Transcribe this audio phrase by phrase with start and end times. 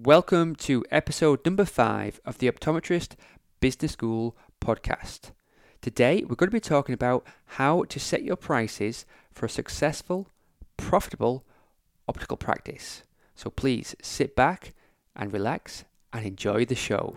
[0.00, 3.16] Welcome to episode number five of the Optometrist
[3.58, 5.32] Business School podcast.
[5.82, 10.28] Today, we're going to be talking about how to set your prices for a successful,
[10.76, 11.44] profitable
[12.06, 13.02] optical practice.
[13.34, 14.72] So please sit back
[15.16, 15.82] and relax
[16.12, 17.16] and enjoy the show.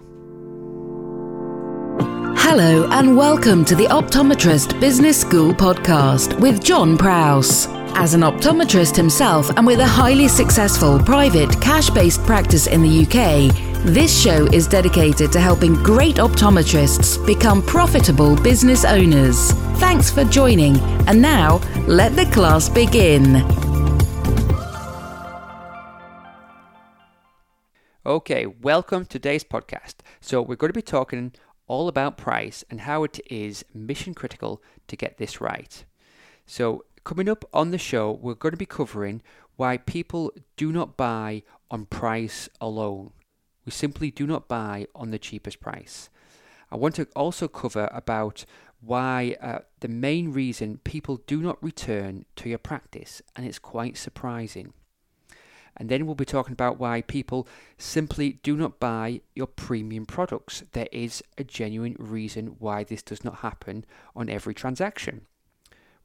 [2.53, 7.67] Hello, and welcome to the Optometrist Business School podcast with John Prowse.
[7.95, 13.03] As an optometrist himself and with a highly successful private cash based practice in the
[13.03, 19.53] UK, this show is dedicated to helping great optometrists become profitable business owners.
[19.79, 20.77] Thanks for joining,
[21.07, 23.45] and now let the class begin.
[28.05, 29.97] Okay, welcome to today's podcast.
[30.19, 31.31] So, we're going to be talking
[31.71, 35.85] all about price and how it is mission critical to get this right.
[36.45, 39.21] So, coming up on the show, we're going to be covering
[39.55, 43.11] why people do not buy on price alone.
[43.65, 46.09] We simply do not buy on the cheapest price.
[46.69, 48.43] I want to also cover about
[48.81, 53.95] why uh, the main reason people do not return to your practice, and it's quite
[53.95, 54.73] surprising.
[55.77, 60.63] And then we'll be talking about why people simply do not buy your premium products.
[60.73, 65.25] There is a genuine reason why this does not happen on every transaction.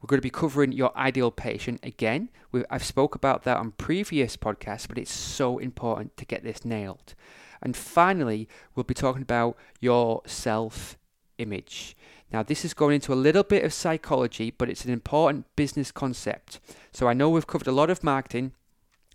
[0.00, 2.28] We're going to be covering your ideal patient again.
[2.70, 7.14] I've spoke about that on previous podcasts, but it's so important to get this nailed.
[7.62, 10.98] And finally, we'll be talking about your self
[11.38, 11.96] image.
[12.32, 15.92] Now, this is going into a little bit of psychology, but it's an important business
[15.92, 16.60] concept.
[16.92, 18.52] So I know we've covered a lot of marketing,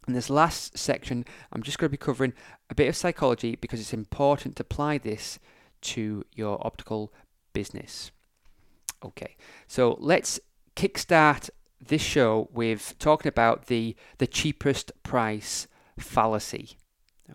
[0.07, 2.33] in this last section, I'm just going to be covering
[2.69, 5.39] a bit of psychology because it's important to apply this
[5.81, 7.13] to your optical
[7.53, 8.11] business.
[9.03, 9.35] Okay,
[9.67, 10.39] so let's
[10.75, 16.77] kickstart this show with talking about the the cheapest price fallacy.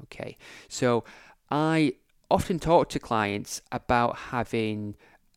[0.05, 0.37] Okay,
[0.69, 1.05] so
[1.50, 1.94] I
[2.31, 4.94] often talk to clients about having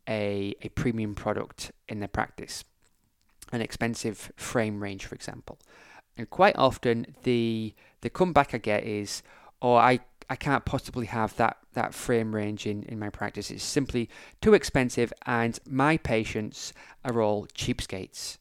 [0.08, 2.64] a, a premium product in their practice,
[3.52, 5.60] an expensive frame range, for example.
[6.20, 9.24] And quite often the the comeback I get is,
[9.62, 13.50] "Oh, I I can't possibly have that that frame range in in my practice.
[13.50, 14.10] It's simply
[14.42, 16.74] too expensive, and my patients
[17.06, 18.38] are all cheapskates."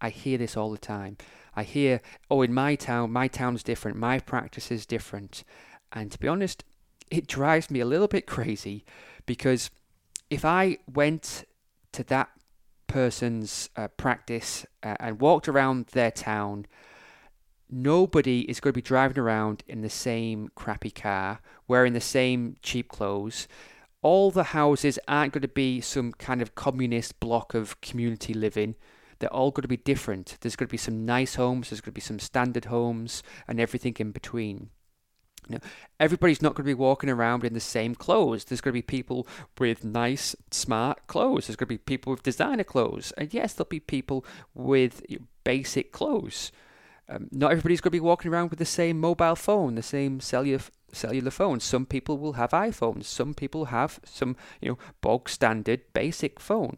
[0.00, 1.18] I hear this all the time.
[1.54, 3.96] I hear, "Oh, in my town, my town's different.
[3.96, 5.44] My practice is different."
[5.92, 6.64] And to be honest,
[7.12, 8.84] it drives me a little bit crazy
[9.24, 9.70] because
[10.30, 11.44] if I went
[11.92, 12.30] to that
[12.88, 16.66] person's uh, practice uh, and walked around their town
[17.70, 22.56] nobody is going to be driving around in the same crappy car, wearing the same
[22.62, 23.48] cheap clothes.
[24.02, 28.76] All the houses aren't going to be some kind of communist block of community living.
[29.18, 30.36] They're all going to be different.
[30.40, 33.58] There's going to be some nice homes, there's going to be some standard homes, and
[33.58, 34.70] everything in between.
[35.48, 35.58] Now,
[35.98, 38.44] everybody's not going to be walking around in the same clothes.
[38.44, 39.26] There's going to be people
[39.58, 41.46] with nice, smart clothes.
[41.46, 43.12] There's going to be people with designer clothes.
[43.16, 44.24] And yes, there'll be people
[44.54, 45.02] with
[45.44, 46.52] basic clothes.
[47.08, 50.20] Um, not everybody's going to be walking around with the same mobile phone, the same
[50.20, 50.60] cellular
[50.92, 51.60] cellular phone.
[51.60, 53.04] Some people will have iPhones.
[53.04, 56.76] Some people have some, you know, bog standard basic phone.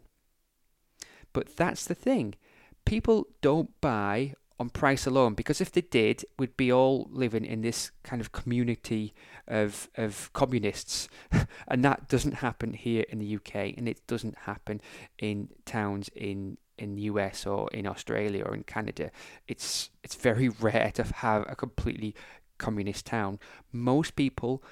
[1.33, 2.35] But that's the thing.
[2.85, 7.63] People don't buy on price alone because if they did, we'd be all living in
[7.63, 9.15] this kind of community
[9.49, 11.09] of of communists,
[11.69, 14.81] and that doesn't happen here in the UK, and it doesn't happen
[15.19, 19.11] in towns in in the US or in Australia or in Canada,
[19.47, 22.15] it's it's very rare to have a completely
[22.59, 23.39] communist town.
[23.73, 24.63] Most people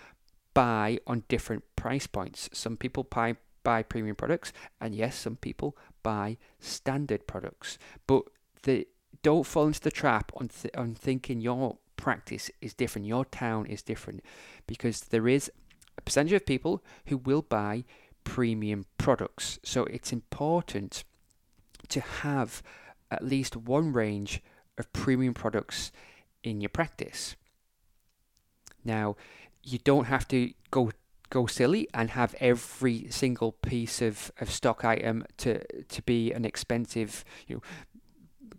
[0.54, 2.48] buy on different price points.
[2.52, 7.78] Some people buy buy premium products, and yes, some people buy standard products.
[8.06, 8.22] But
[8.62, 8.86] the
[9.22, 13.66] don't fall into the trap on th- on thinking your practice is different, your town
[13.66, 14.22] is different,
[14.66, 15.50] because there is
[15.96, 17.84] a percentage of people who will buy
[18.24, 19.58] premium products.
[19.64, 21.04] So it's important
[21.88, 22.62] to have
[23.10, 24.42] at least one range
[24.76, 25.90] of premium products
[26.42, 27.36] in your practice.
[28.84, 29.16] Now,
[29.62, 30.90] you don't have to go
[31.30, 36.44] go silly and have every single piece of, of stock item to to be an
[36.44, 37.62] expensive, you know,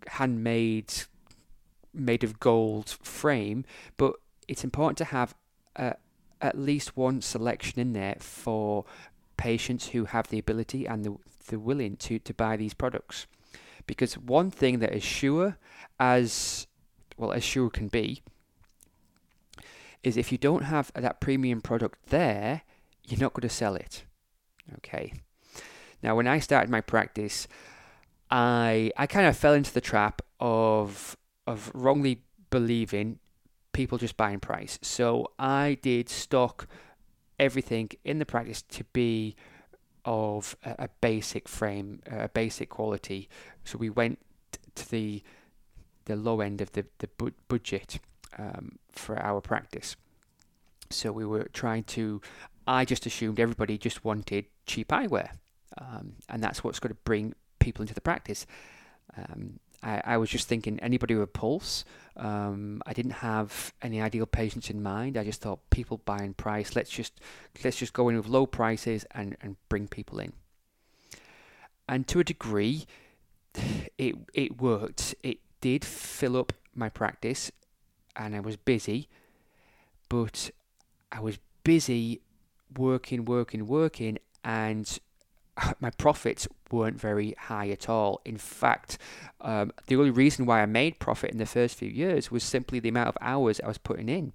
[0.06, 0.92] handmade
[1.92, 3.64] made of gold frame,
[3.96, 4.14] but
[4.46, 5.34] it's important to have
[5.76, 5.92] uh,
[6.40, 8.84] at least one selection in there for
[9.36, 13.26] patients who have the ability and the, the willing to, to buy these products.
[13.86, 15.58] Because one thing that is sure
[15.98, 16.66] as
[17.16, 18.22] well as sure can be
[20.02, 22.62] is if you don't have that premium product there,
[23.06, 24.04] you're not going to sell it.
[24.76, 25.12] Okay.
[26.02, 27.46] Now, when I started my practice,
[28.30, 31.16] I I kind of fell into the trap of
[31.46, 33.18] of wrongly believing
[33.72, 34.78] people just buying price.
[34.82, 36.66] So I did stock
[37.38, 39.34] everything in the practice to be
[40.04, 43.28] of a, a basic frame, a basic quality.
[43.64, 44.18] So we went
[44.74, 45.22] to the
[46.06, 48.00] the low end of the the bu- budget
[48.38, 49.96] um, for our practice.
[50.90, 52.20] So we were trying to.
[52.66, 55.30] I just assumed everybody just wanted cheap eyewear,
[55.78, 58.46] um, and that's what's going to bring people into the practice.
[59.16, 61.84] Um, I, I, was just thinking anybody with a pulse.
[62.16, 65.16] Um, I didn't have any ideal patients in mind.
[65.16, 66.76] I just thought people buying price.
[66.76, 67.20] Let's just
[67.64, 70.32] let's just go in with low prices and, and bring people in.
[71.88, 72.86] And to a degree,
[73.98, 75.14] it it worked.
[75.22, 77.50] It did fill up my practice,
[78.16, 79.08] and I was busy.
[80.08, 80.50] But
[81.12, 82.20] I was busy
[82.76, 84.98] working, working, working, and
[85.80, 88.20] my profits weren't very high at all.
[88.24, 88.98] In fact,
[89.40, 92.80] um, the only reason why I made profit in the first few years was simply
[92.80, 94.32] the amount of hours I was putting in.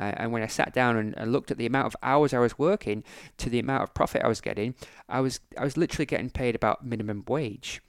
[0.00, 2.38] Uh, and when I sat down and, and, looked at the amount of hours I
[2.38, 3.02] was working
[3.38, 4.74] to the amount of profit I was getting,
[5.08, 7.82] I was I was literally getting paid about minimum wage,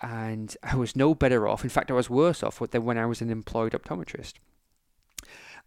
[0.00, 1.64] and I was no better off.
[1.64, 4.34] In fact, I was worse off than when I was an employed optometrist.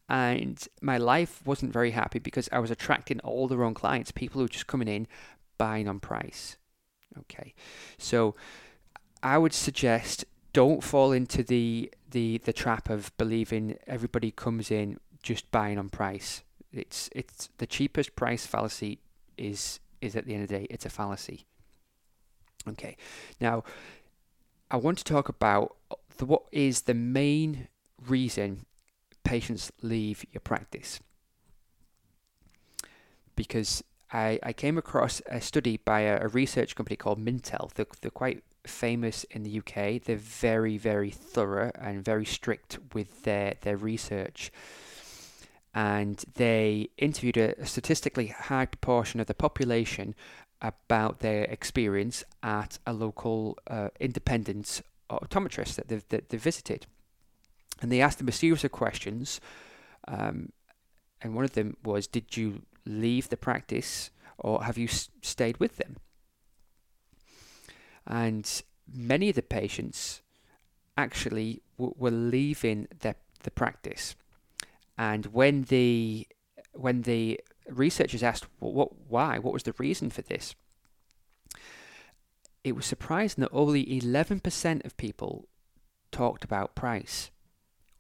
[0.10, 4.40] And my life wasn't very happy because I was attracting all the wrong clients, people
[4.40, 5.08] who were just coming in,
[5.62, 6.58] buying on price.
[7.20, 7.54] Okay,
[8.00, 8.34] so
[9.22, 15.00] I would suggest don't fall into the the the trap of believing everybody comes in
[15.22, 16.42] just buying on price.
[16.74, 19.02] It's it's the cheapest price fallacy
[19.38, 21.46] is is at the end of the day it's a fallacy.
[22.68, 22.98] Okay,
[23.40, 23.64] now
[24.72, 25.76] I want to talk about
[26.18, 27.68] the, what is the main
[28.08, 28.66] reason
[29.24, 31.00] patients leave your practice
[33.36, 37.72] because I, I came across a study by a, a research company called Mintel.
[37.74, 40.04] They're, they're quite famous in the UK.
[40.04, 44.52] They're very, very thorough and very strict with their, their research.
[45.74, 50.16] And they interviewed a, statistically high proportion of the population
[50.62, 56.86] about their experience at a local uh, independent optometrist that they've, that they visited.
[57.82, 59.40] And they asked them a series of questions.
[60.08, 60.52] Um,
[61.22, 65.58] and one of them was, Did you leave the practice or have you s- stayed
[65.58, 65.98] with them?
[68.06, 68.62] And
[68.92, 70.22] many of the patients
[70.98, 74.16] actually w- were leaving the, the practice.
[74.98, 76.28] And when the
[76.74, 77.40] when the
[77.70, 80.56] researchers asked what, what why what was the reason for this,
[82.64, 85.48] it was surprising that only 11% of people
[86.12, 87.32] talked about price.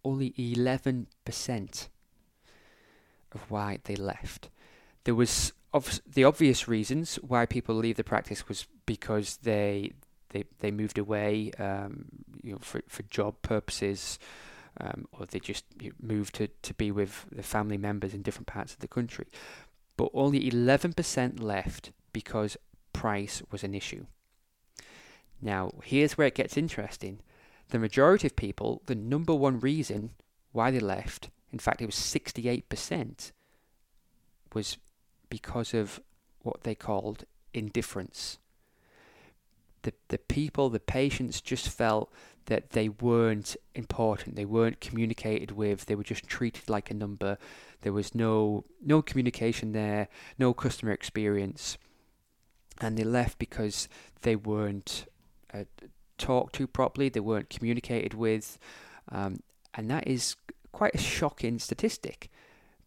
[0.04, 1.88] Only 11%
[3.33, 4.50] of why they left
[5.03, 9.94] there was of the obvious reasons why people leave the practice was because they
[10.30, 12.06] they they moved away, um,
[12.42, 14.19] you know, for for job purposes,
[14.80, 15.65] um, or they just
[16.01, 19.27] moved to to be with their family members in different parts of the country.
[19.98, 22.57] But only 11% left because
[22.94, 24.06] price was an issue.
[25.42, 27.19] Now, here's where it gets interesting.
[27.69, 30.12] The majority of people, the number one reason
[30.54, 33.31] why they left, in fact, it was 68%,
[34.54, 34.77] was
[35.31, 36.00] because of
[36.44, 37.24] what they called
[37.56, 38.38] indifference.
[39.83, 42.12] The, the people, the patients just felt
[42.45, 47.38] that they weren't important, they weren't communicated with, they were just treated like a number.
[47.81, 50.07] There was no no communication there,
[50.38, 51.78] no customer experience,
[52.80, 53.88] and they left because
[54.21, 55.06] they weren't
[55.54, 55.64] uh,
[56.18, 58.59] talked to properly, they weren't communicated with,
[59.09, 59.42] um,
[59.73, 60.35] and that is
[60.71, 62.30] quite a shocking statistic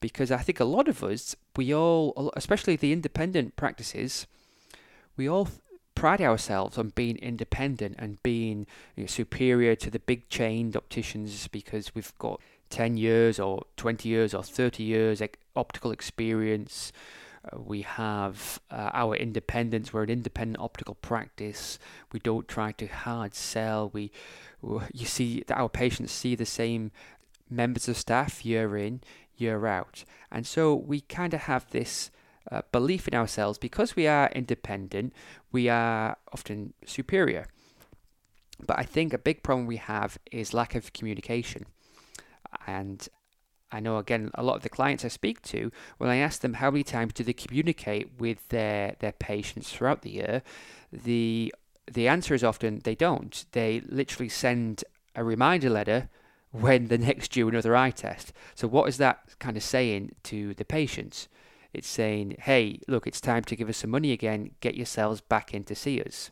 [0.05, 4.27] because I think a lot of us, we all, especially the independent practices,
[5.17, 5.49] we all
[5.95, 11.49] pride ourselves on being independent and being you know, superior to the big chained opticians
[11.49, 15.23] because we've got 10 years or 20 years or 30 years
[15.57, 16.93] optical experience.
[17.43, 19.95] Uh, we have uh, our independence.
[19.95, 21.79] We're an independent optical practice.
[22.13, 23.89] We don't try to hard sell.
[23.91, 24.11] We,
[24.93, 26.91] you see, our patients see the same
[27.51, 29.01] members of staff year in,
[29.37, 30.05] year out.
[30.31, 32.11] And so we kind of have this
[32.51, 35.13] uh, belief in ourselves because we are independent,
[35.53, 37.47] we are often superior.
[38.67, 41.67] But I think a big problem we have is lack of communication.
[42.67, 43.09] And
[43.73, 46.55] I know again a lot of the clients I speak to, when I ask them
[46.55, 50.43] how many times do they communicate with their their patients throughout the year,
[50.93, 51.53] the
[51.91, 53.45] the answer is often they don't.
[53.53, 54.85] They literally send
[55.17, 56.09] a reminder letter
[56.61, 58.33] when the next due another eye test.
[58.55, 61.29] So what is that kind of saying to the patients?
[61.73, 64.53] It's saying, hey, look, it's time to give us some money again.
[64.61, 66.31] Get yourselves back in to see us.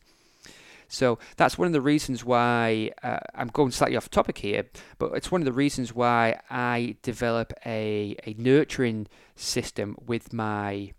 [0.87, 4.65] So that's one of the reasons why uh, I'm going slightly off topic here,
[4.97, 10.93] but it's one of the reasons why I develop a, a nurturing system with my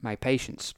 [0.00, 0.74] my patients.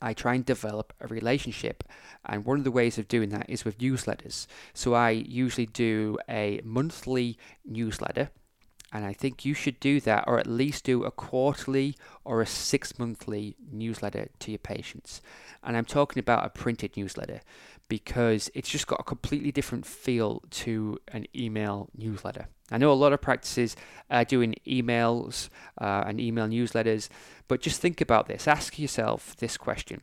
[0.00, 1.84] I try and develop a relationship,
[2.24, 4.46] and one of the ways of doing that is with newsletters.
[4.74, 8.30] So I usually do a monthly newsletter
[8.92, 12.46] and I think you should do that, or at least do a quarterly or a
[12.46, 15.22] six monthly newsletter to your patients.
[15.62, 17.40] And I'm talking about a printed newsletter
[17.88, 22.48] because it's just got a completely different feel to an email newsletter.
[22.70, 23.76] I know a lot of practices
[24.10, 25.48] are doing emails
[25.80, 27.08] uh, and email newsletters,
[27.48, 28.46] but just think about this.
[28.46, 30.02] Ask yourself this question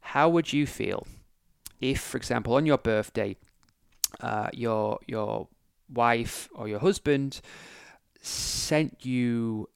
[0.00, 1.06] How would you feel
[1.80, 3.36] if, for example, on your birthday,
[4.20, 5.48] uh, your, your
[5.92, 7.42] wife or your husband
[8.26, 9.68] sent you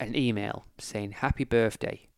[0.00, 2.08] an email saying happy birthday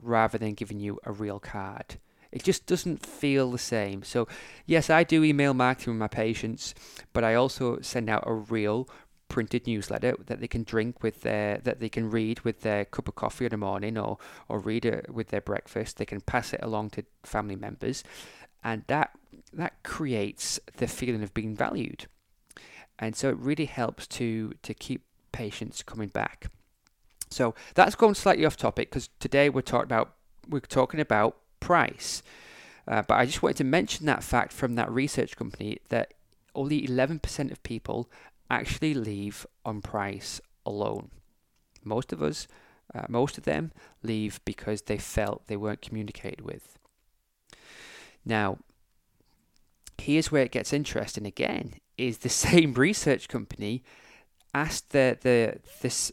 [0.00, 1.96] rather than giving you a real card.
[2.30, 4.02] It just doesn't feel the same.
[4.02, 4.28] So,
[4.66, 6.74] yes, I do email marketing with my patients,
[7.12, 8.88] but I also send out a real
[9.28, 13.08] printed newsletter that they can drink with their that they can read with their cup
[13.08, 15.96] of coffee in the morning or or read it with their breakfast.
[15.96, 18.04] They can pass it along to family members,
[18.62, 19.10] and that
[19.52, 22.06] that creates the feeling of being valued.
[22.98, 26.50] And so it really helps to to keep patients coming back.
[27.30, 30.14] So that's going slightly off topic because today we're talking about
[30.48, 32.22] we're talking about price.
[32.86, 36.14] Uh, but I just wanted to mention that fact from that research company that
[36.54, 38.10] only 11% of people
[38.50, 41.10] actually leave on price alone.
[41.84, 42.48] Most of us,
[42.94, 46.78] uh, most of them leave because they felt they weren't communicated with.
[48.24, 48.58] Now,
[49.98, 53.82] here's where it gets interesting again is the same research company
[54.62, 56.12] asked the, the this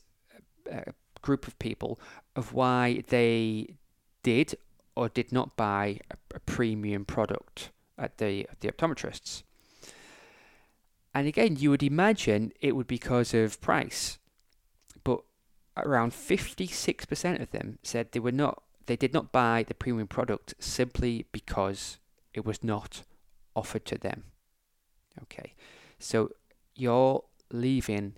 [0.71, 1.99] uh, group of people
[2.35, 3.75] of why they
[4.23, 4.55] did
[4.95, 9.43] or did not buy a, a premium product at the the optometrists.
[11.13, 14.19] And again, you would imagine it would be because of price,
[15.05, 15.21] but
[15.77, 20.53] around 56% of them said they were not they did not buy the premium product
[20.59, 21.97] simply because
[22.33, 23.03] it was not
[23.55, 24.25] offered to them.
[25.23, 25.53] Okay.
[25.99, 26.31] So
[26.75, 28.13] you're leaving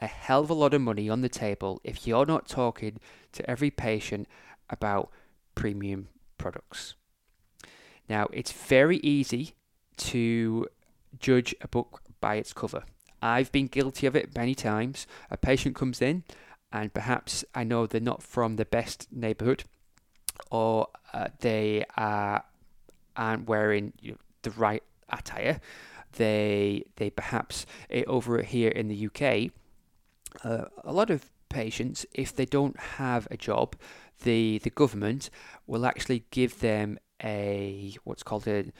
[0.00, 2.98] a hell of a lot of money on the table if you're not talking
[3.32, 4.26] to every patient
[4.68, 5.10] about
[5.54, 6.94] premium products.
[8.08, 9.54] Now, it's very easy
[9.98, 10.66] to
[11.18, 12.84] judge a book by its cover.
[13.22, 15.06] I've been guilty of it many times.
[15.30, 16.24] A patient comes in,
[16.72, 19.64] and perhaps I know they're not from the best neighborhood,
[20.50, 22.44] or uh, they are,
[23.14, 25.60] aren't wearing you know, the right attire.
[26.14, 29.52] They they perhaps eh, over here in the UK
[30.44, 33.76] uh, a lot of patients, if they don't have a job,
[34.22, 35.30] the the government
[35.66, 38.72] will actually give them a what's called a,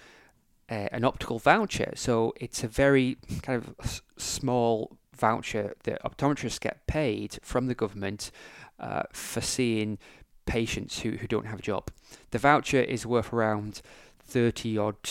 [0.71, 1.93] a an optical voucher.
[1.97, 8.31] So it's a very kind of small voucher that optometrists get paid from the government
[8.79, 9.99] uh, for seeing
[10.47, 11.91] patients who, who don't have a job.
[12.31, 13.83] The voucher is worth around
[14.19, 15.11] 30 odd,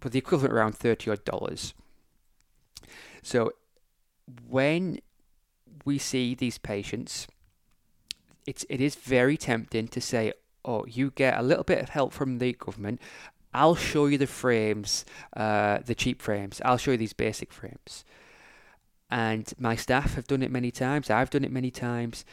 [0.00, 1.74] but the equivalent around 30 odd dollars.
[3.22, 3.52] So
[4.48, 4.98] when
[5.84, 7.26] we see these patients,
[8.46, 10.32] it's it is very tempting to say,
[10.64, 13.00] "Oh, you get a little bit of help from the government.
[13.52, 15.04] I'll show you the frames,
[15.36, 16.60] uh, the cheap frames.
[16.64, 18.04] I'll show you these basic frames."
[19.10, 21.10] And my staff have done it many times.
[21.10, 22.24] I've done it many times,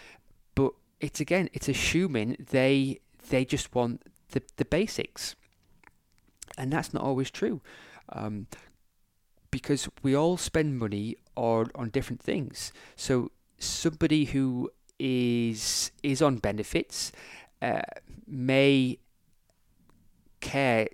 [0.55, 5.36] but it's again, it's assuming they they just want the the basics,
[6.58, 7.62] and that's not always true.
[8.10, 8.48] Um,
[9.51, 12.72] because we all spend money on, on different things.
[12.96, 13.31] So
[13.62, 17.12] somebody who is is on benefits
[17.62, 17.82] uh,
[18.27, 18.98] may
[20.39, 20.88] care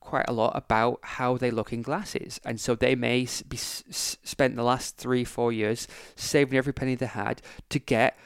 [0.00, 4.16] quite a lot about how they look in glasses, and so they may be s-
[4.22, 5.86] spent the last three four years
[6.16, 8.18] saving every penny they had to get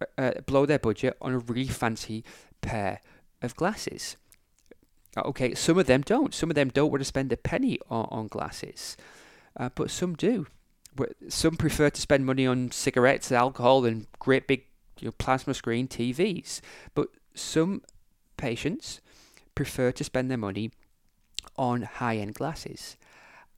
[0.00, 2.24] uh, uh below their budget on a really fancy
[2.60, 3.00] pair
[3.42, 4.16] of glasses.
[5.16, 6.34] Okay, some of them don't.
[6.34, 8.96] Some of them don't want to spend a penny on, on glasses
[9.56, 10.46] uh, but some do.
[11.28, 14.64] Some prefer to spend money on cigarettes, alcohol, and great big
[15.00, 16.60] you know, plasma screen TVs.
[16.94, 17.82] But some
[18.36, 19.00] patients
[19.54, 20.70] prefer to spend their money
[21.56, 22.96] on high end glasses.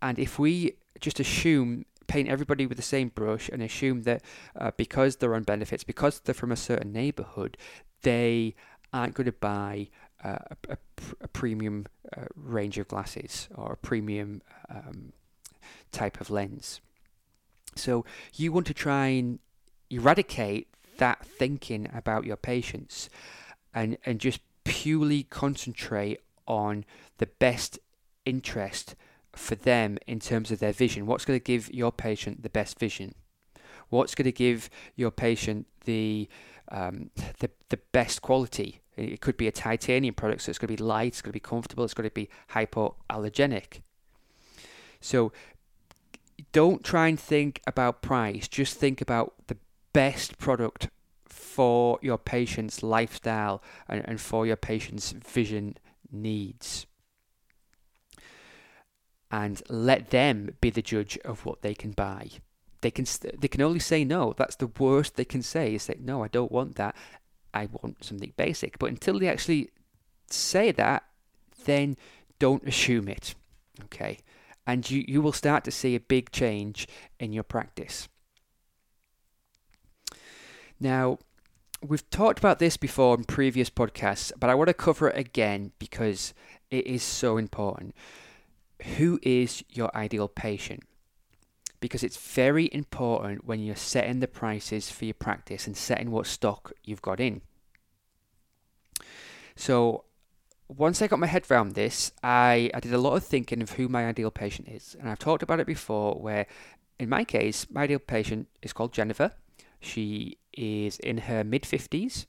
[0.03, 4.23] And if we just assume, paint everybody with the same brush and assume that
[4.59, 7.57] uh, because they're on benefits, because they're from a certain neighborhood,
[8.03, 8.55] they
[8.93, 9.89] aren't going to buy
[10.25, 10.77] uh, a, a,
[11.21, 14.41] a, premium uh, range of glasses or a premium
[14.71, 15.13] um,
[15.93, 16.81] type of lens.
[17.77, 18.05] So
[18.35, 19.39] you want to try and
[19.91, 20.69] eradicate
[20.99, 23.09] that thinking about your patients
[23.75, 26.85] and, and just purely concentrate on
[27.19, 27.79] the best
[28.25, 28.95] interest
[29.33, 31.07] for them in terms of their vision?
[31.07, 33.15] What's going to give your patient the best vision?
[33.89, 36.29] What's going to give your patient the
[36.69, 38.81] um, the the best quality?
[38.97, 41.37] It could be a titanium product, so it's going to be light, it's going to
[41.37, 43.83] be comfortable, it's going to be hypoallergenic.
[45.01, 45.33] So
[46.57, 49.59] don't try and think about price, just think about the
[49.93, 50.89] best product
[51.27, 55.77] for your patient's lifestyle and, and for your patient's vision
[56.11, 56.87] needs.
[59.31, 62.31] And let them be the judge of what they can buy.
[62.81, 63.05] They can
[63.39, 64.33] they can only say no.
[64.35, 66.97] That's the worst they can say is say no, I don't want that.
[67.53, 68.79] I want something basic.
[68.79, 69.73] But until they actually
[70.31, 71.05] say that,
[71.67, 71.99] then
[72.39, 73.35] don't assume it.
[73.85, 74.21] Okay?
[74.67, 76.89] And you, you will start to see a big change
[77.21, 78.09] in your practice.
[80.81, 81.19] Now,
[81.83, 85.73] we've talked about this before in previous podcasts, but I want to cover it again
[85.79, 86.35] because
[86.71, 87.95] it is so important.
[88.97, 90.83] Who is your ideal patient?
[91.81, 96.27] Because it's very important when you're setting the prices for your practice and setting what
[96.27, 97.43] stock you've got in.
[99.55, 100.05] So,
[100.69, 103.73] once I got my head around this, I, I did a lot of thinking of
[103.73, 104.97] who my ideal patient is.
[104.99, 106.47] And I've talked about it before, where
[106.99, 109.33] in my case, my ideal patient is called Jennifer.
[109.81, 112.27] She is in her mid 50s.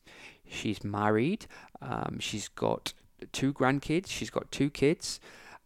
[0.47, 1.47] She's married.
[1.81, 2.93] Um, she's got
[3.31, 4.07] two grandkids.
[4.09, 5.19] She's got two kids.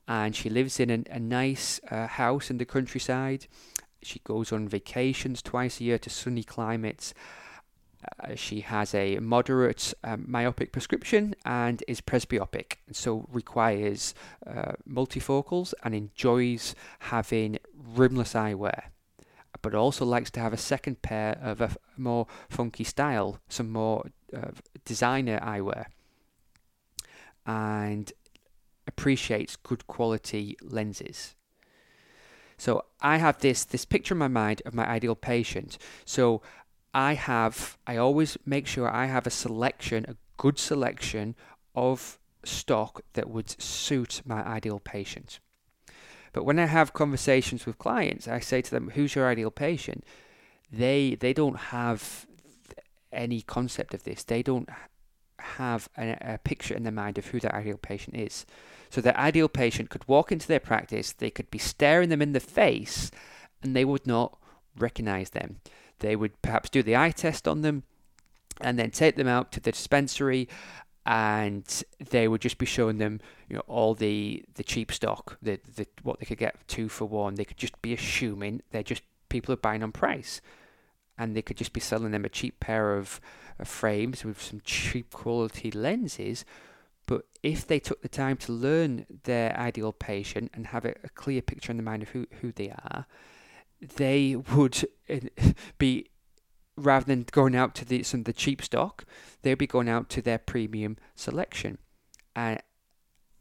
[0.07, 3.47] And she lives in a, a nice uh, house in the countryside.
[4.01, 7.13] She goes on vacations twice a year to sunny climates.
[8.19, 14.13] Uh, she has a moderate um, myopic prescription and is presbyopic, so requires
[14.47, 17.59] uh, multifocals and enjoys having
[17.95, 18.83] rimless eyewear
[19.61, 24.09] but also likes to have a second pair of a more funky style, some more
[24.35, 24.51] uh,
[24.85, 25.85] designer eyewear,
[27.45, 28.11] and
[28.87, 31.35] appreciates good quality lenses.
[32.57, 35.77] So I have this this picture in my mind of my ideal patient.
[36.05, 36.41] So
[36.93, 41.35] I have I always make sure I have a selection, a good selection
[41.75, 45.39] of stock that would suit my ideal patient.
[46.33, 50.03] But when I have conversations with clients, I say to them, "Who's your ideal patient?"
[50.71, 52.25] They they don't have
[53.11, 54.23] any concept of this.
[54.23, 54.69] They don't
[55.39, 58.45] have a, a picture in their mind of who their ideal patient is.
[58.89, 62.33] So their ideal patient could walk into their practice, they could be staring them in
[62.33, 63.11] the face,
[63.63, 64.37] and they would not
[64.77, 65.57] recognize them.
[66.01, 67.83] They would perhaps do the eye test on them
[68.59, 70.47] and then take them out to the dispensary
[71.03, 75.59] and they would just be showing them you know all the the cheap stock the,
[75.75, 77.35] the what they could get two for one.
[77.35, 80.41] They could just be assuming they're just people are buying on price.
[81.17, 83.19] And they could just be selling them a cheap pair of,
[83.57, 86.45] of frames with some cheap quality lenses.
[87.07, 91.09] But if they took the time to learn their ideal patient and have a, a
[91.09, 93.05] clear picture in the mind of who, who they are
[93.81, 95.19] they would uh,
[95.77, 96.07] be
[96.77, 99.05] rather than going out to the, some of the cheap stock,
[99.41, 101.77] they'll be going out to their premium selection.
[102.35, 102.61] And,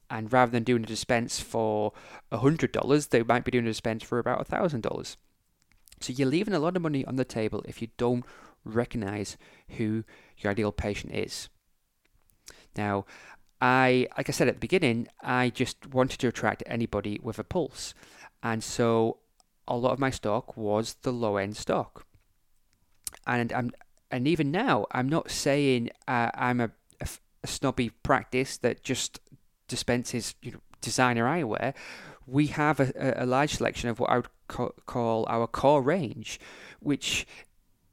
[0.08, 1.92] and rather than doing a dispense for
[2.32, 5.16] $100, they might be doing a dispense for about $1,000.
[6.00, 8.24] So you're leaving a lot of money on the table if you don't
[8.64, 9.36] recognize
[9.76, 10.04] who
[10.38, 11.48] your ideal patient is.
[12.76, 13.04] Now,
[13.60, 17.44] I, like I said at the beginning, I just wanted to attract anybody with a
[17.44, 17.94] pulse.
[18.42, 19.18] And so
[19.70, 22.06] a lot of my stock was the low end stock
[23.26, 23.70] and I'm
[24.10, 26.70] and even now I'm not saying uh, I'm a,
[27.42, 29.18] snobby practice that just
[29.66, 31.74] dispenses you know designer eyewear.
[32.26, 36.38] We have a, a large selection of what I would ca- call our core range,
[36.80, 37.26] which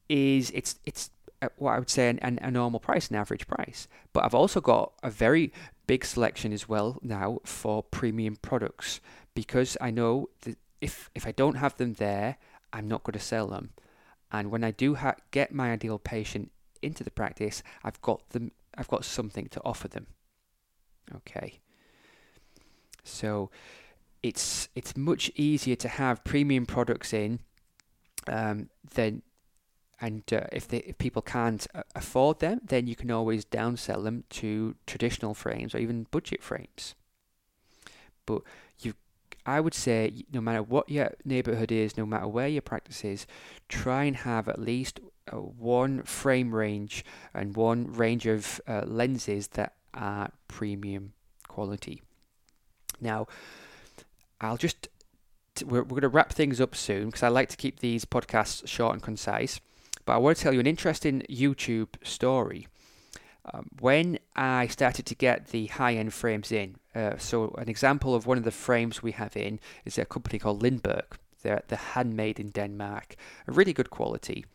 [0.09, 1.11] is it's it's
[1.57, 3.87] what I would say an, an, a normal price, an average price.
[4.11, 5.53] But I've also got a very
[5.85, 8.99] big selection as well now for premium products
[9.33, 12.37] because I know that if if I don't have them there,
[12.73, 13.71] I'm not going to sell them.
[14.31, 18.51] And when I do ha- get my ideal patient into the practice, I've got them.
[18.77, 20.07] I've got something to offer them.
[21.15, 21.59] Okay.
[23.03, 23.49] So
[24.21, 27.39] it's it's much easier to have premium products in
[28.27, 29.21] um, than
[29.99, 34.03] and uh, if, they, if people can't uh, afford them, then you can always downsell
[34.03, 36.93] them to traditional frames or even budget frames.
[38.27, 38.43] But
[38.79, 38.93] you
[39.47, 43.25] I would say no matter what your neighborhood is, no matter where your practice is,
[43.69, 44.99] try and have at least
[45.31, 51.13] uh, one frame range and one range of uh, lenses that are premium
[51.47, 52.01] quality.
[52.99, 53.27] Now,
[54.41, 54.89] I'll just
[55.65, 58.67] we're, we're going to wrap things up soon because I like to keep these podcasts
[58.67, 59.61] short and concise.
[60.05, 62.67] But I want to tell you an interesting YouTube story.
[63.53, 68.13] Um, when I started to get the high end frames in, uh, so an example
[68.13, 71.05] of one of the frames we have in is a company called Lindberg.
[71.43, 73.15] They're, they're handmade in Denmark,
[73.47, 74.45] a really good quality.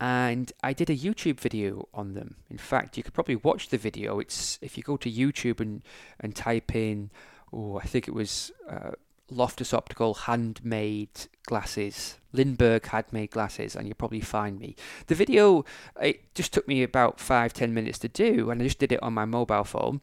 [0.00, 2.36] And I did a YouTube video on them.
[2.48, 4.20] In fact, you could probably watch the video.
[4.20, 5.82] It's if you go to YouTube and,
[6.20, 7.10] and type in,
[7.52, 8.92] oh, I think it was uh,
[9.30, 14.76] Loftus Optical handmade glasses, Lindberg handmade glasses, and you'll probably find me.
[15.06, 15.64] The video,
[16.00, 19.02] it just took me about five, ten minutes to do, and I just did it
[19.02, 20.00] on my mobile phone,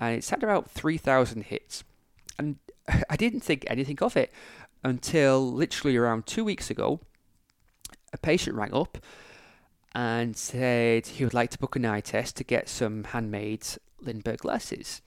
[0.00, 1.84] and it's had about 3,000 hits.
[2.38, 2.56] And
[3.10, 4.32] I didn't think anything of it
[4.82, 7.00] until literally around two weeks ago.
[8.12, 8.98] A patient rang up
[9.94, 13.66] and said he would like to book an eye test to get some handmade
[14.04, 15.00] Lindberg glasses.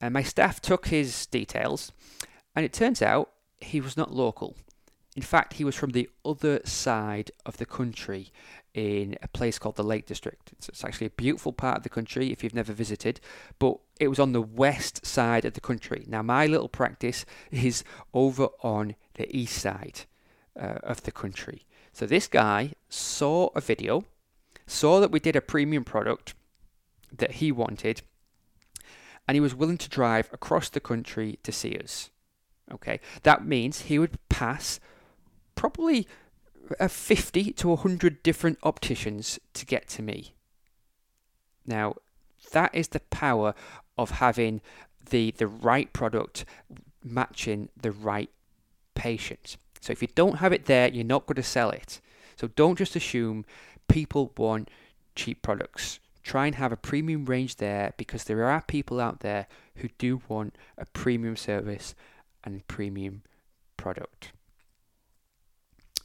[0.00, 1.92] And my staff took his details
[2.54, 4.56] and it turns out he was not local.
[5.16, 8.32] In fact, he was from the other side of the country
[8.74, 10.52] in a place called the Lake District.
[10.52, 13.20] It's, actually a beautiful part of the country if you've never visited,
[13.58, 16.04] but it was on the west side of the country.
[16.06, 17.82] Now, my little practice is
[18.14, 20.02] over on the east side
[20.58, 21.66] uh, of the country.
[21.92, 24.04] So, this guy saw a video,
[24.66, 26.34] saw that we did a premium product
[27.12, 28.02] that he wanted,
[29.26, 32.10] and he was willing to drive across the country to see us.
[32.72, 34.80] Okay, that means he would pass
[35.54, 36.06] probably
[36.78, 40.34] a 50 to 100 different opticians to get to me.
[41.66, 41.96] Now,
[42.52, 43.54] that is the power
[43.98, 44.60] of having
[45.10, 46.44] the the right product
[47.02, 48.30] matching the right
[48.94, 49.56] patient.
[49.80, 52.00] So if you don't have it there, you're not going to sell it.
[52.36, 53.44] So don't just assume
[53.88, 54.68] people want
[55.14, 56.00] cheap products.
[56.22, 60.20] Try and have a premium range there because there are people out there who do
[60.28, 61.94] want a premium service
[62.44, 63.22] and premium
[63.76, 64.32] product.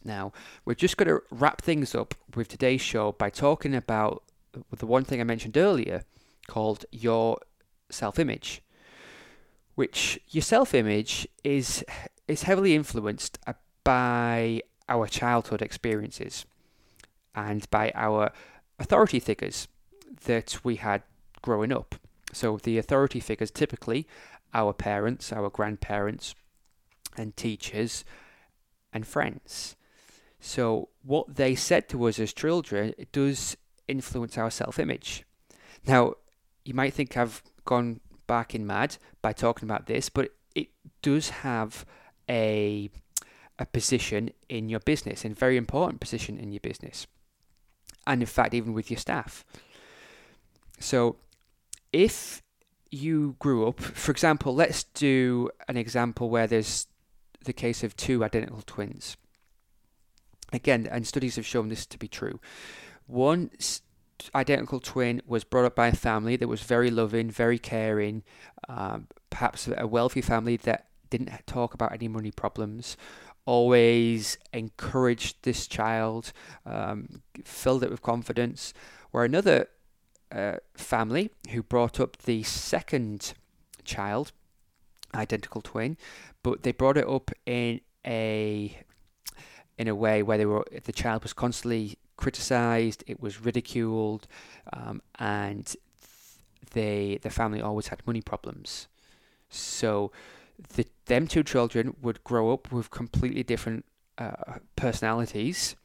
[0.03, 4.23] Now, we're just going to wrap things up with today's show by talking about
[4.77, 6.03] the one thing I mentioned earlier
[6.47, 7.39] called your
[7.89, 8.61] self image,
[9.73, 11.83] which your self image is,
[12.27, 13.39] is heavily influenced
[13.83, 16.45] by our childhood experiences
[17.33, 18.31] and by our
[18.77, 19.67] authority figures
[20.25, 21.01] that we had
[21.41, 21.95] growing up.
[22.31, 24.07] So, the authority figures typically
[24.55, 26.33] our parents, our grandparents,
[27.17, 28.05] and teachers
[28.93, 29.75] and friends.
[30.39, 35.25] So, what they said to us as children does influence our self image.
[35.85, 36.13] Now,
[36.63, 40.69] you might think I've gone back in mad by talking about this, but it
[41.01, 41.85] does have
[42.29, 42.89] a
[43.59, 47.07] a position in your business, a very important position in your business,
[48.07, 49.43] and in fact, even with your staff.
[50.79, 51.17] So,
[51.91, 52.41] if
[52.91, 56.87] you grew up, for example, let's do an example where there's
[57.43, 59.17] the case of two identical twins.
[60.53, 62.39] Again, and studies have shown this to be true.
[63.07, 63.51] One
[64.33, 68.23] identical twin was brought up by a family that was very loving, very caring,
[68.69, 72.97] um, perhaps a wealthy family that didn't talk about any money problems,
[73.45, 76.31] always encouraged this child,
[76.65, 78.73] um, filled it with confidence.
[79.11, 79.67] Where another
[80.31, 83.33] uh, family who brought up the second
[83.83, 84.31] child,
[85.13, 85.97] identical twin,
[86.43, 88.79] but they brought it up in a
[89.77, 94.27] in a way where they were the child was constantly criticized, it was ridiculed,
[94.73, 95.75] um, and
[96.71, 98.87] they the family always had money problems.
[99.49, 100.11] So
[100.75, 103.85] the them two children would grow up with completely different
[104.17, 105.75] uh, personalities,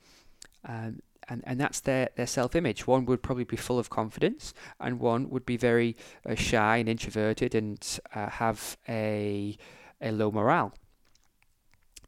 [0.64, 1.00] um,
[1.30, 2.86] and, and that's their, their self image.
[2.86, 5.96] One would probably be full of confidence, and one would be very
[6.28, 9.56] uh, shy and introverted and uh, have a,
[10.02, 10.74] a low morale.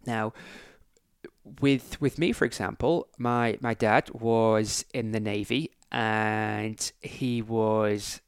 [0.05, 0.33] Now,
[1.61, 8.21] with with me, for example, my, my dad was in the Navy and he was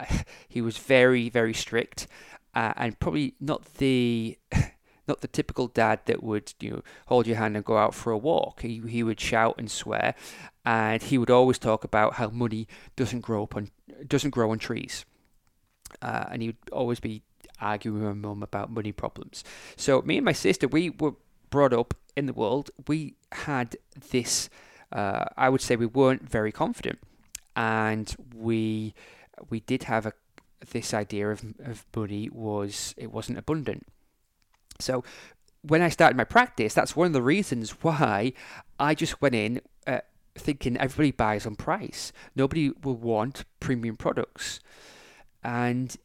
[0.48, 2.06] he was very very strict
[2.54, 4.38] uh, and probably not the
[5.12, 8.10] not the typical dad that would you know hold your hand and go out for
[8.12, 8.62] a walk.
[8.62, 10.14] He he would shout and swear,
[10.64, 13.70] and he would always talk about how money doesn't grow up on
[14.06, 15.04] doesn't grow on trees,
[16.00, 17.22] uh, and he would always be
[17.60, 19.44] arguing with my mum about money problems.
[19.76, 21.14] So me and my sister, we were
[21.50, 22.70] brought up in the world.
[22.88, 23.76] We had
[24.10, 24.48] this.
[24.90, 26.98] Uh, I would say we weren't very confident,
[27.54, 28.94] and we
[29.50, 30.12] we did have a
[30.70, 33.84] this idea of, of money was it wasn't abundant
[34.78, 35.04] so
[35.62, 38.32] when I started my practice, that's one of the reasons why
[38.78, 40.00] I just went in uh,
[40.34, 42.12] thinking everybody buys on price.
[42.34, 44.60] Nobody will want premium products.
[45.44, 45.96] And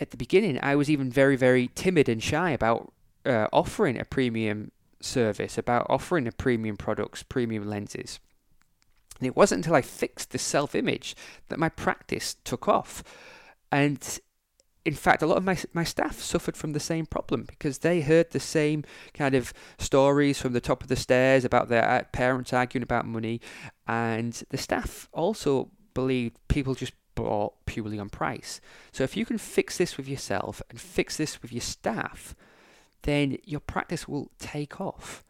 [0.00, 2.92] at the beginning, I was even very, very timid and shy about
[3.24, 8.18] uh, offering a premium service, about offering a premium products, premium lenses.
[9.18, 11.16] And it wasn't until I fixed the self image
[11.48, 13.02] that my practice took off.
[13.70, 14.20] And
[14.88, 18.00] in fact, a lot of my, my staff suffered from the same problem because they
[18.00, 22.04] heard the same kind of stories from the top of the stairs about their uh,
[22.10, 23.38] parents arguing about money.
[23.86, 28.62] And the staff also believed people just bought purely on price.
[28.90, 32.34] So if you can fix this with yourself and fix this with your staff,
[33.02, 35.22] then your practice will take off.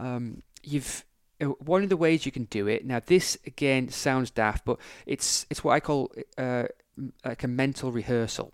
[0.00, 1.04] Um, you've
[1.40, 2.84] uh, one of the ways you can do it.
[2.84, 6.64] Now, this again sounds daft, but it's it's what I call uh,
[7.24, 8.52] like a mental rehearsal.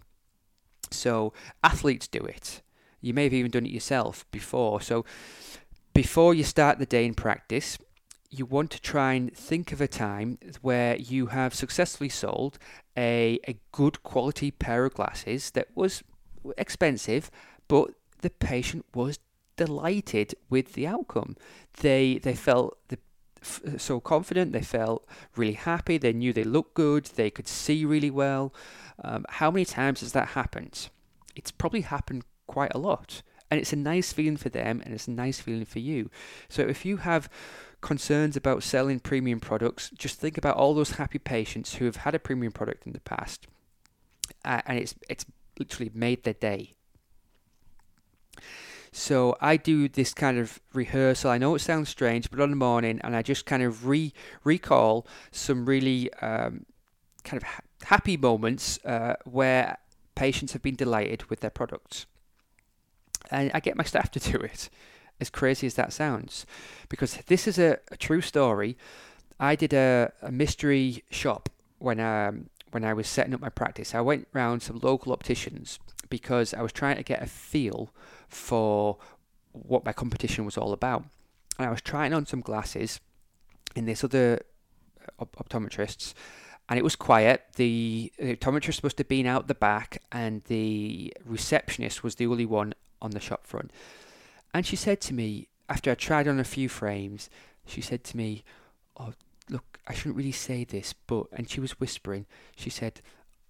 [0.94, 2.62] So athletes do it.
[3.00, 4.80] You may have even done it yourself before.
[4.80, 5.04] So
[5.92, 7.78] before you start the day in practice,
[8.30, 12.58] you want to try and think of a time where you have successfully sold
[12.96, 16.02] a, a good quality pair of glasses that was
[16.58, 17.30] expensive,
[17.68, 17.90] but
[18.22, 19.18] the patient was
[19.56, 21.36] delighted with the outcome.
[21.80, 22.98] They they felt the,
[23.78, 24.52] so confident.
[24.52, 25.98] They felt really happy.
[25.98, 27.04] They knew they looked good.
[27.06, 28.54] They could see really well.
[29.02, 30.88] Um, how many times has that happened?
[31.36, 33.22] It's probably happened quite a lot.
[33.50, 36.10] And it's a nice feeling for them and it's a nice feeling for you.
[36.48, 37.28] So if you have
[37.80, 42.14] concerns about selling premium products, just think about all those happy patients who have had
[42.14, 43.46] a premium product in the past
[44.44, 45.24] uh, and it's it's
[45.58, 46.74] literally made their day.
[48.96, 51.28] So I do this kind of rehearsal.
[51.28, 54.12] I know it sounds strange, but on the morning, and I just kind of re
[54.44, 56.64] recall some really um,
[57.24, 59.78] kind of ha- happy moments uh, where
[60.14, 62.06] patients have been delighted with their products.
[63.32, 64.70] And I get my staff to do it,
[65.20, 66.46] as crazy as that sounds,
[66.88, 68.78] because this is a, a true story.
[69.40, 71.48] I did a, a mystery shop
[71.80, 73.92] when um, when I was setting up my practice.
[73.92, 75.80] I went around some local opticians
[76.18, 77.90] because I was trying to get a feel
[78.28, 78.98] for
[79.50, 81.02] what my competition was all about.
[81.58, 83.00] And I was trying on some glasses
[83.74, 84.40] in this other
[85.00, 86.14] uh, op- optometrists,
[86.68, 87.42] and it was quiet.
[87.56, 92.46] The, the optometrist must have been out the back, and the receptionist was the only
[92.46, 93.72] one on the shop front.
[94.52, 97.28] And she said to me, after I tried on a few frames,
[97.66, 98.44] she said to me,
[98.96, 99.14] "Oh,
[99.50, 102.26] look, I shouldn't really say this, but," and she was whispering.
[102.54, 103.00] She said,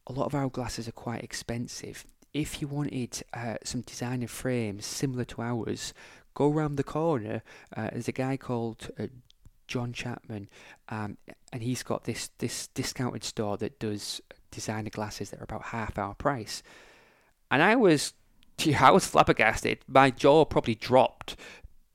[0.07, 4.85] "A lot of our glasses are quite expensive if you wanted uh, some designer frames
[4.85, 5.95] similar to ours,
[6.35, 7.43] go around the corner.
[7.75, 9.07] Uh, there's a guy called uh,
[9.69, 10.49] John Chapman,
[10.89, 11.17] um,
[11.53, 14.21] and he's got this this discounted store that does
[14.51, 16.63] designer glasses that are about half our price.
[17.51, 18.13] And I was,
[18.79, 19.79] I was flabbergasted.
[19.87, 21.37] My jaw probably dropped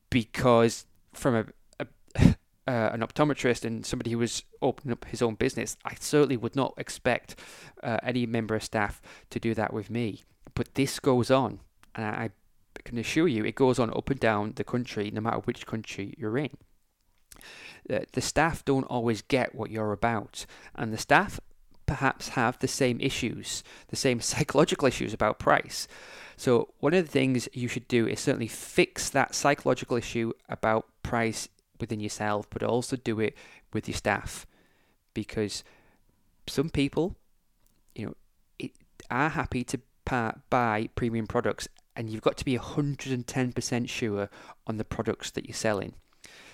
[0.08, 1.44] because from a,
[1.78, 1.86] a
[2.66, 6.56] uh, an optometrist and somebody who was opening up his own business, I certainly would
[6.56, 7.36] not expect
[7.82, 10.22] uh, any member of staff to do that with me.
[10.54, 11.60] But this goes on,
[11.94, 12.30] and I
[12.84, 16.14] can assure you, it goes on up and down the country, no matter which country
[16.18, 16.50] you're in.
[17.88, 21.40] Uh, the staff don't always get what you're about, and the staff
[21.86, 25.88] perhaps have the same issues, the same psychological issues about price.
[26.36, 30.86] So, one of the things you should do is certainly fix that psychological issue about
[31.02, 31.48] price
[31.80, 33.36] within yourself, but also do it
[33.72, 34.46] with your staff
[35.14, 35.64] because
[36.46, 37.16] some people,
[37.94, 38.68] you know,
[39.10, 39.80] are happy to
[40.50, 44.30] buy premium products, and you've got to be 110% sure
[44.66, 45.94] on the products that you're selling.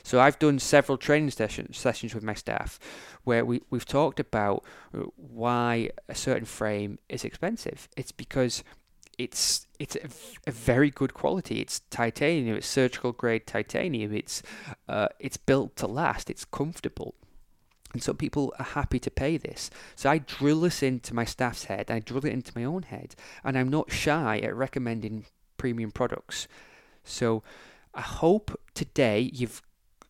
[0.03, 2.79] So I've done several training session, sessions with my staff
[3.25, 4.65] where we, we've talked about
[4.95, 7.89] uh, why a certain frame is expensive.
[7.97, 8.63] It's because
[9.19, 10.09] it's it's a,
[10.49, 11.61] a, very good quality.
[11.61, 12.57] It's titanium.
[12.57, 14.15] It's surgical grade titanium.
[14.15, 14.43] It's
[14.89, 16.31] uh, it's built to last.
[16.31, 17.15] It's comfortable.
[17.97, 19.71] And so people are happy to pay this.
[19.95, 23.17] So I drill this into my staff's head, I drill it into my own head,
[23.43, 25.25] and I'm not shy at recommending
[25.57, 26.47] premium products.
[27.05, 27.43] So
[27.95, 29.63] I hope today you've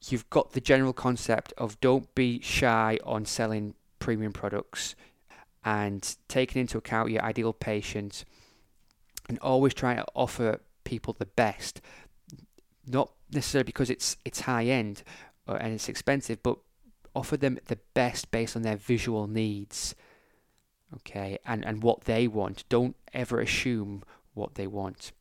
[0.09, 4.97] you've got the general concept of don't be shy on selling premium products
[5.65, 8.25] and taking into account your ideal patient
[9.29, 11.81] and always trying to offer people the best
[12.85, 15.05] not necessarily because it's it's high end
[15.47, 16.59] uh, and it's expensive but
[17.17, 19.95] offer them the best based on their visual needs
[20.95, 22.65] okay and and what they want.
[22.69, 24.03] Don't ever assume
[24.35, 25.13] what they want.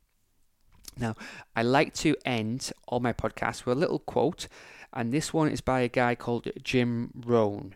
[0.97, 1.15] Now
[1.55, 4.47] i like to end all my podcasts with a little quote
[4.93, 7.75] and this one is by a guy called jim rohn.